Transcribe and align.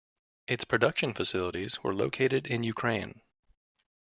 Its 0.47 0.65
production 0.65 1.13
facilities 1.13 1.83
were 1.83 1.93
located 1.93 2.47
in 2.47 2.63
Ukraine. 2.63 3.21